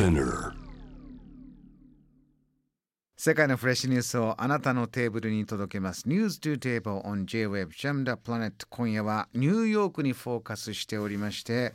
[0.00, 0.54] Spinner
[3.18, 6.08] 世界のフレッシュニュースをあなたのテーブルに届けます。
[6.08, 11.74] News to Table on J-WAVE Jam the Planet 今夜はニューヨークにフォーカスしておりまして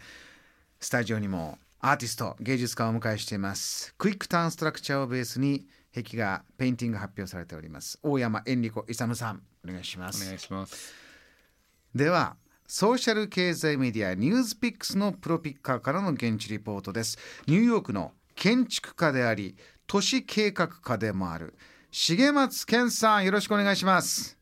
[0.79, 3.93] スタジオにもアーティスト芸術家をお迎えしています。
[3.99, 7.99] Quick Turn Structure をベースに壁画ペインティング発表されております。
[8.01, 10.23] 大山エンリコイサムさんお願いします。
[10.23, 10.95] お願いします。
[11.93, 12.37] では
[12.67, 17.19] ソーシャル経済メディアニュースピックスのプロピッカーからの現地リポートです。
[17.45, 19.55] ニューヨークの建築家であり
[19.87, 21.55] 都市計画家でもある。
[21.91, 24.37] 重松健さんよろしくお願いします。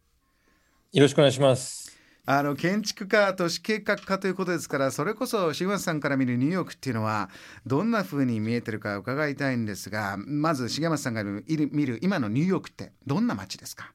[0.92, 1.96] よろしくお願いします。
[2.26, 7.30] あの建築家都市計画家ということですからそれこそ重松さんから見るニューヨークっていうのは
[7.66, 13.92] どんな風に見えてるか伺いたいんですがまず重松さんが見る今のニューヨークってどんな街ですか？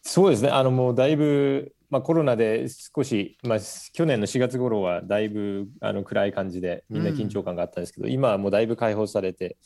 [0.00, 0.48] そうですね。
[0.48, 3.58] あのもうだいぶまあ、コロナで少し、まあ、
[3.92, 9.56] 去年の4月頃はだいぶあの暗い感じでみんな緊張感があったんですけど、うん、今はもうだいぶ解放されて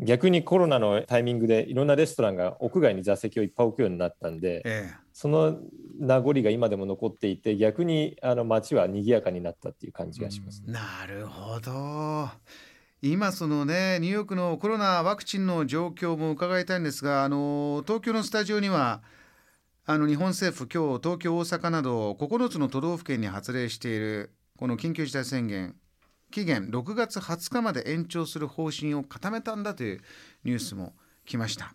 [0.00, 5.58] 逆にコロナのタイミングでいろんなレストランが屋外に座席をいっぱい置くようになったんで、ええ、その
[5.98, 12.28] 名残が今でも残っていて逆にあの街は賑やかになったっていう感じがします、ね、なるほど。
[13.00, 19.02] 今そのねニューヨークのコロナワクチンの状況も伺いたいんですがあの東京のスタジオには
[19.90, 25.76] あの日本政府今日東京大阪など9つの都道府県に発令しているこの緊急事態宣言
[26.30, 30.00] 期限6月20日まで延長する方針を固めたんだという
[30.44, 30.92] ニュースも
[31.24, 31.72] 来ました。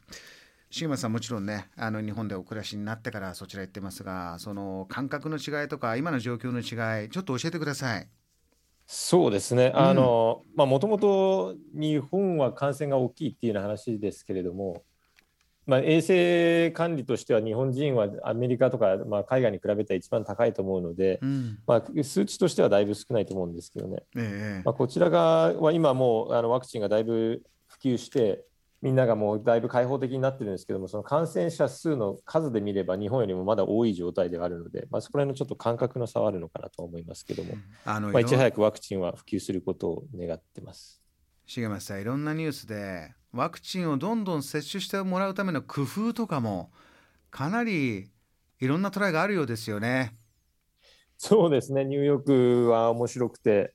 [0.69, 8.07] 重松さんもちろんねあの日本でお暮らしになってからそちら行ってますがその感覚の違いとか今の状況の違いちょっと教えてください。
[8.85, 14.83] そうですね、あのまあもともと日本は感染が大きいっていうような話ですけれども、
[15.65, 28.43] まあ、衛生管理としては日本人はアメリカとか、まあ、海外に比べて一番高いと思うので、うん、まあ、数値としてはだいぶ少ないと思うんですけどね、ええ、まあ、こちら側は今もうあのワクチンがだいぶ普及して
[28.83, 37.53] みんながもうだいぶ開放的になってるんですけどもその感染者数の数で見れば日本よりもまだ多い状態ではあるので、まあ、そこら辺のちょっと感覚の差はあるのかなと思いますけども、
[37.85, 41.01] あのまあ、いち早くワクチンは普及することを願ってます。
[41.45, 46.71] 重松さんいろんなニュースでワクチンをどんどん接種してもらうための工夫とかも
[47.31, 48.11] かなり
[48.59, 50.15] いろんなトライがあるようですよね。
[51.17, 51.83] そうですね。
[51.83, 53.73] ニューヨークは面白くて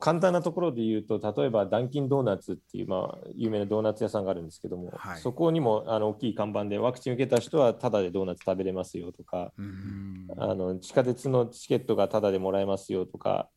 [0.00, 9.52] 簡単なところで言うと例えばダンキンドーナツっていう、まあ、有名なドーナツ屋さんがあるんですけども、はい、そこにもあの大きい看板でワクチン受けた人はタダでドーナツ食べれますよとか、
[10.36, 13.48] あの地下鉄のチケットがタダでもらえますよとか、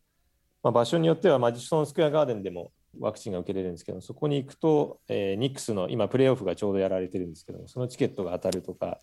[0.64, 9.00] まあ、場所によってはマジソンスクエアガーデンでもワクチンが受けれるんですけどそこに行くと、えー、ニックスの今プレーオフがちょうどやられてるんですけどそのチケットが当たるとか、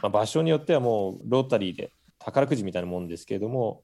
[0.02, 3.82] あ、場所によってはもうロータリーで宝くじみたいなもんですけれども、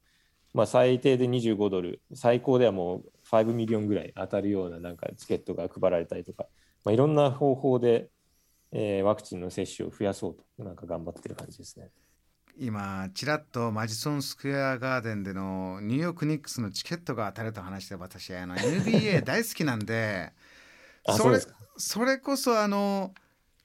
[0.53, 6.45] まあ、最低で25ドル最高ではもう5 million ぐらい当たるようななんかチケットが配られたりとか、
[6.85, 8.09] まあ、いろんな方法で、
[8.71, 11.89] えー、ワクチンの接種を増やそうとなんか頑張ってる感じですね。
[12.59, 20.33] 今ちらっとマジソンスクエアガーデンでのニューヨークニックスのチケットが当たると話して私あの NBA 大好きなんで
[21.15, 21.39] それ
[21.77, 23.13] それこそあの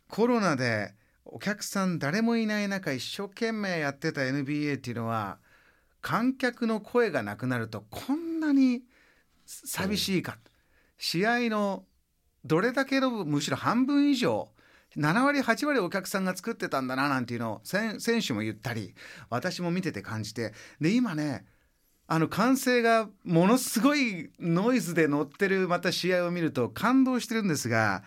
[0.08, 0.94] コロナで
[1.25, 5.38] お客さん誰もいない中一生懸命やってた NBA っていうのは
[6.02, 8.82] 観客の声がなくなるとこんなに
[9.47, 10.38] 寂しいか、うん、
[10.98, 11.84] 試合の
[12.44, 14.50] どれだけのむしろ半分以上
[14.97, 18.94] 7割8割お客さんが作ってたんだななんていうのを選手も言ったり
[19.30, 21.44] 私も見てて感じてで今ね
[22.06, 28.02] あの歓声がものすごいノイズで乗ってるまた試合を見ると感動してるんですが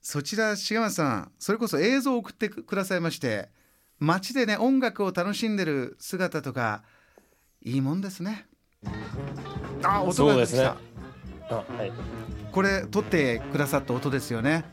[0.00, 3.50] そちら重松さんそれこそ映像を送ってくださいまして
[3.98, 6.82] 街でね音楽を楽しんでる姿とか
[7.64, 8.46] いいもんですね。
[9.84, 10.64] あ音がですね。
[10.64, 10.76] あ
[11.54, 11.92] はい。
[12.50, 14.64] これ撮ってくださった音ですよね。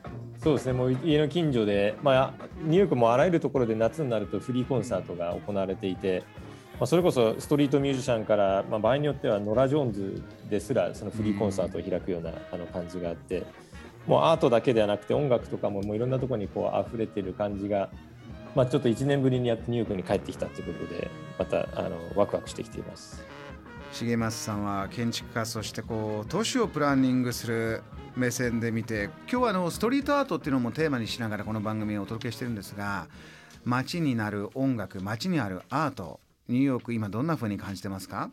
[0.42, 6.24] そうですね、もう家の近所で、まあ、ニューヨークもあらゆるところで夏になるとフリーコンサートが行われていて、
[6.80, 13.44] まあ、それこそストリートミュージシャンから、まあ、場合によってはノラ・ジョーンズですらそのフリーコンサートを開くようなあの感じがあって、
[14.08, 17.90] もうアートだけではなくて音楽とかももういろんなところにこう溢れてる感じが、
[18.56, 23.22] まあ、ちょっと1年ぶりにやってニューヨークに帰ってきたということで、またあのワクワクしてきています。
[23.92, 27.82] 重松さんは建築家そしてこう都市をプランニングする
[28.16, 33.08] 目線で見て今日はあのストリートアートっていうのもテーマにしながらこの番組をお届けしてるんですが
[33.66, 38.32] 街になる音楽街にあるアートニューヨーク今どんなふうに感じてますか？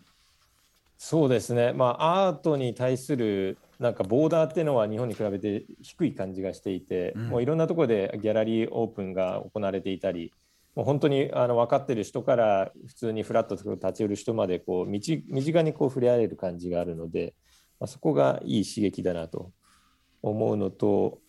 [0.98, 1.74] そうですね。
[1.74, 10.32] まあアートに対するなんかボーダーっていうのは日本に比べて低い感じがしていて、うん、もういろんなところでギャラリーオープンが行われていたり
[10.76, 17.34] もう本当にあの分かってる人から普通にフラットと立ち寄る人までこう身近にこう触れ合える感じがあるので
[17.80, 19.52] まあ、そこがいい刺激だなと
[20.22, 21.20] 思うのと、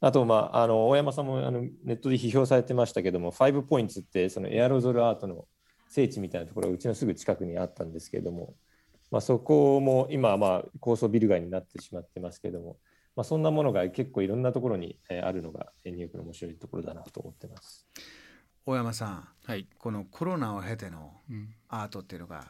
[0.00, 5.46] あと、まあ、あの大山さんもあのネットで批評されてましたけども、5ポイントってそのエアロゾルアートの
[5.88, 8.54] 聖地みたいなところがうちのすぐ近くにあったんですけども、
[9.10, 12.76] まあ、そこも今まあ高層ビル街になってしまってますけども、
[13.14, 17.86] まあ、そんなものが結構いろんなところにあるのがニューヨークの面白いところだなと思ってます。
[18.68, 21.12] 大山さん、はい、このコロナを経ての
[21.68, 22.48] アートっていうのが、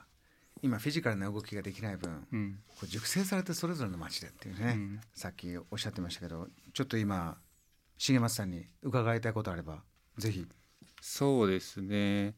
[0.63, 7.37] 今フィジカルな動きができない分、うん、こう熟成されてそれぞれの街でっていうね、うん、さっきおっしゃってましたけどちょっと今
[7.99, 9.83] 重松さんに伺いたいことあれば
[10.17, 10.47] ぜひ。
[11.03, 12.35] そうですね。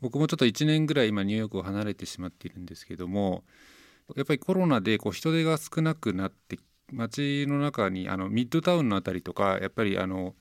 [0.00, 3.44] 僕もちょっと1年ぐらい今ニューヨークを離れてしまっているんですけども
[4.16, 6.58] やっぱりコロナでこう人手が少なくなって
[6.90, 10.34] 街の中にあのミッドタウンの辺りとかやっぱりあの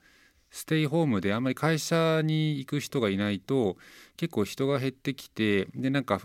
[0.52, 3.78] ステイホームであんまり会社に行く人がいないと
[4.18, 6.22] 結構人が減ってきてでなんか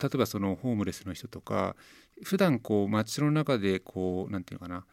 [0.00, 1.76] 例えばそのホームレスの人とか
[2.24, 4.86] 普段こう街の中でこう何て言うのかな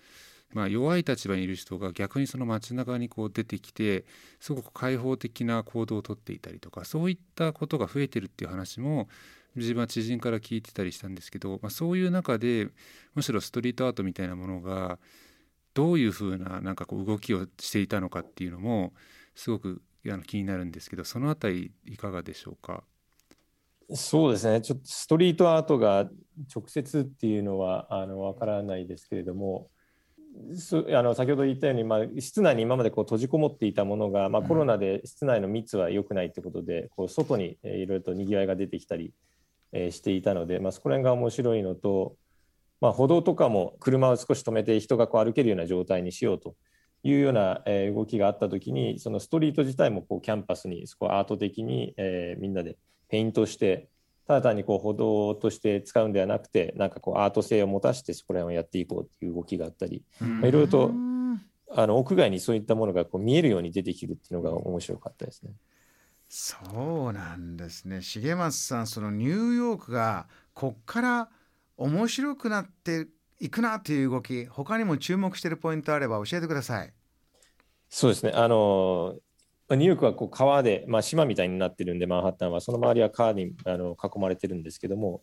[0.54, 4.06] まあ、弱い立場にいる人が逆にその街中にこう出てきて
[4.40, 9.08] すごく開放的な行動をとっていたりとかそういったことが増えてるっていう話も
[9.56, 12.68] 自分は知人から聞いてたりしたんですけど、まあ、そういう中で
[13.14, 15.00] むしろストリートアートみたいなものが
[15.80, 18.92] どういうふうななんかこう動きをしていたのかっていうのも
[19.34, 22.84] すごくあの気になるんですけどそのあたりいかがでしょうか？
[23.94, 24.62] そうですね。
[24.62, 26.10] ちょっとストリートアートが
[26.54, 29.70] 直接っていうのはあの分からないですけれども
[30.94, 39.14] あの先ほど言ったように、まあ、室内に今までこう閉じこもっていたものが、まあ、コロナで室内の密は良くないということで、こう外にいろいろとにぎわいが出てきたり、
[39.72, 42.16] えしていたので、まあ、そこら辺が面白いのと、
[42.82, 46.56] まあ、歩道とかも車を少し止めて人がこう歩けるような状態にしようと
[47.04, 52.78] いうような、え動きがあった時にそのストリート自体もこうキャンパスにそこアート的に、えみんなで
[53.10, 53.90] ペイントして
[54.28, 60.92] ただ単にこう歩道として使うんではなくてなんかこうアート性を持たせてそこら辺をやっていこうっていう動きがあったりいろいろと
[61.72, 65.54] あの屋外にそういったものがこう見えるように出てきるっていうのが面白かったですね。
[66.28, 68.02] そうなんですね。
[68.02, 71.30] 重松さんそのニューヨークがこっから
[71.80, 73.08] 面白くなって
[73.40, 76.94] いくなという動き他にも注目しているポイントあれば教えてください。
[77.88, 78.34] そうですね。
[78.36, 79.16] あの
[79.70, 85.22] ニューヨークはこう川で、まあ、島みたいになってるんで、マンハッタンは、その周りは川にあの囲まれてるんですけども、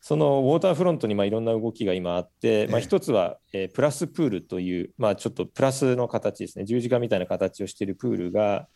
[0.00, 8.68] そのウォーターフロントにまあいろんな動きが今あって、まあ、一つは、えー、プラスプールという、まあ、ちょっとプラスの形ですね、十字架みたいな形をしているプールが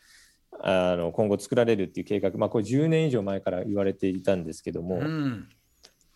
[0.61, 5.49] あの今後作られるっていう計画、まあ、これ10年以上前から言われていたんですけども、うん、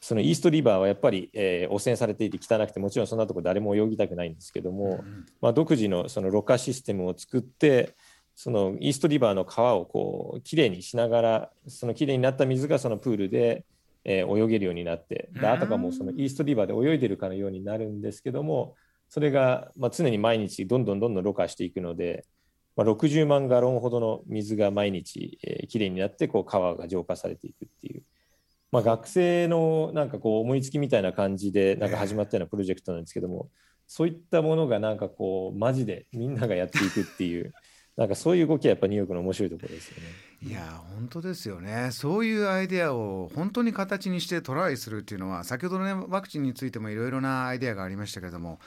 [0.01, 7.97] そのイーストリバーはやっぱり、えー、汚染されていて汚くて、もちろんそんなとこ誰も泳ぎたくないんですけども、うん、まあ、独自のそのろ過システムを作って、
[8.37, 13.65] そのイーストリバーの川をこうきれいにしながらそのきれいになった水がそのプールで、
[14.05, 18.75] えー、泳げるようになってであたかもそのイーストリバーで泳いでるかのようになるんですけども
[19.09, 22.27] それが、まあ、常に毎日どんどんどんどんろ過していくので、
[22.77, 28.03] まあ、60万ガロンほどの水が毎日、えー、きれいになってこう川が浄化されていくっていう。
[28.77, 33.49] まあ、学生のなんかこう思いつきみたいな感じでなんか始まったようなプロジェクトなんですけども、
[33.87, 37.55] そういったものがなんかこうマジでみんながやっていくっていう
[37.97, 40.03] なんかそういう動きはやっぱニューヨークの面白いところですよね。
[40.43, 48.61] いや本当ですよねそういうアイデアを本当に形にしてトライするっていうのは先ほどのねワクチンについてもいろいろなアイデアがありましたけれども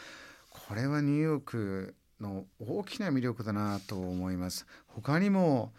[0.49, 4.65] これはニューヨークの大きな魅力だなと思います。
[4.87, 5.71] 他にも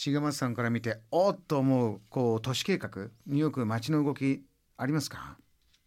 [0.00, 2.88] 重松さんから見ておっと思うこう都市計画
[3.26, 4.44] ニューヨーク街の動き
[4.76, 5.36] ありますか？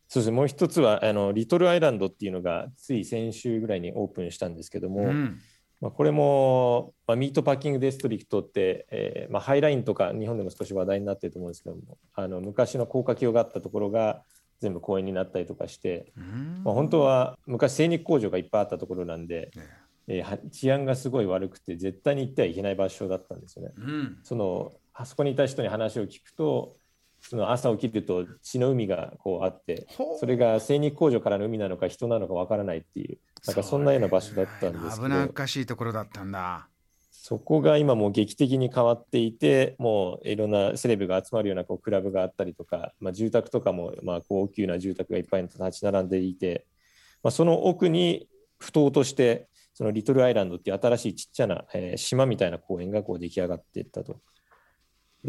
[0.09, 0.35] そうですね。
[0.35, 5.39] もう一つはあのリトルアイランドっていうのがつい先週ぐらいにオープンしたんですけども、うん。
[5.79, 14.21] まあ、これも、まあ、ミートパッキングディストリクトって、えーまあ、ハイラインとか日本でも少し話題になってると思うんですけどもあの昔の高架橋があったところが
[14.59, 16.13] 全部公園になったりとかして、
[16.63, 19.63] まあ、本当は昔精肉工場がいっぱいあったところなんで、ね
[20.07, 23.73] えー、治安がすごい悪くて絶対に行ってはいけない場所だったんですよね。
[23.77, 26.75] うん、そのあそこにいた人に話を聞くと
[27.21, 29.87] その朝起きると血の海がこうあって
[30.19, 36.67] それが精肉工場からの海なのか人なのかわからないっていうなんかそんなような場所だったんですけど、危なっかしいところだったんだ。
[37.11, 46.65] そこが今もう劇的に変わっていてもういろんなセレブが集まるようなこうクラブがあったりとか、まあ、住宅とかもまあ高級な住宅がいっぱい立ち並んでいて、
[47.21, 48.27] まあ、その奥に
[48.57, 54.19] 不当としてそのリトルアイランドっていう新しいちっちゃな、えー、島みたいな公園がこう出来上がっていったと。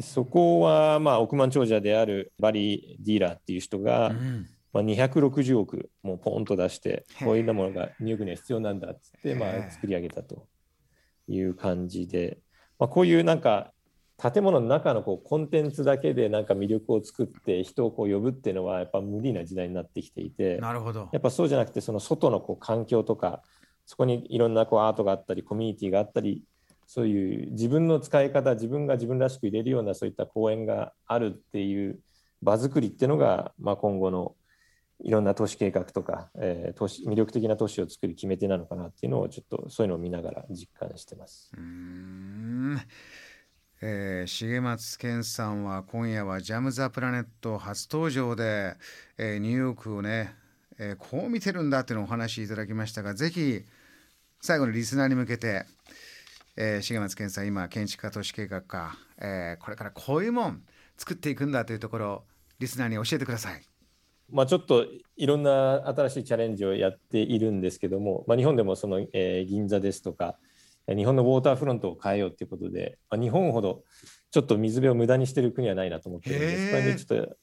[0.00, 4.46] そこはまあ億万長者であるバリー・ディーラーっていう人が、うん。
[4.72, 10.46] まあ、260億もうポンと出してこういうものがニューヨークには必要なんだっつってまあ作り上げたと
[11.28, 12.38] いう感じで、
[12.78, 13.72] まあ、こういうなんか
[14.16, 21.08] 建物の中のこうコンテンツだけでなんか魅力を作って人をこう呼ぶっていうのはやっぱ無理な時代になってきていてなるほど。
[21.12, 23.42] やっぱそうじゃなくてその外のこう環境とか
[23.86, 26.42] そこにいろんなこうアートがあったりコミュニティがあったり
[26.86, 32.00] そういう自分の使い方自分が自分らしく入れるようなそういった公園があるっていう
[32.42, 34.34] 場作りっていうのが、まあ、今後の
[35.04, 41.50] いろんな都市計画とか、えー、都市魅力的な都市を作る決め手なのかなっていうのをちょっとそういうのを見ながら実感してます。
[41.56, 42.80] うん
[43.80, 48.76] えー、重松健さんは今夜は「ジャム・ザ・プラネット」初登場で、
[49.18, 50.36] えー、ニューヨークをね、
[50.82, 53.62] えー、こう見てるんだっていうのをお話しいただきましたがぜひ
[54.40, 55.64] 最後にリスナーに向けて、
[56.56, 60.62] えー、重松健さん今建築家都市計画家、えー、これからこういうもん
[60.96, 62.24] 作っていくんだというところ
[62.58, 63.62] リスナーに教えてください。
[64.30, 64.86] まあ、ちょっと
[65.16, 70.38] いろんな新しいチャレンジをやっているんですけども、まあ、日本でもその、えー、銀座ですとか
[70.88, 73.82] 日本のウォーターフロントを変えようということで、まあ、日本ほど
[74.30, 77.04] ちょっと水辺を無駄にしている国はないなと思ってるんです。
[77.04, 77.36] ちょっと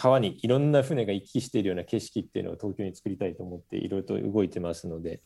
[0.00, 5.20] 川にいろんな船が行き来しているような景色っていうのを東京に作りたいと思っていろいろと動いてますので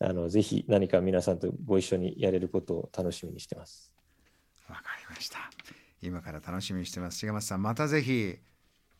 [0.00, 3.92] あのぜひ何か皆さんとご一緒にやれることを楽しみにしてます。
[4.68, 5.38] わかりました。
[6.02, 7.24] 今から楽しみにしてます。
[7.24, 8.34] 重松さんまたぜひ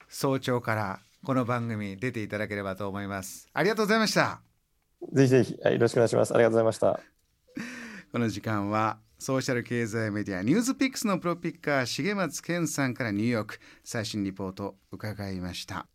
[0.08, 3.48] 早朝からこの番組出ていただければと思います。
[3.52, 4.40] ありがとうございました。
[5.12, 6.32] ぜひぜひ、よろしくお願いします。
[6.32, 7.00] ありがとうございました。
[8.12, 15.88] この時間はソーシャル経済メディアニュースピックスのプロピッカー重松健さんからニューヨーク最新リポート伺いました。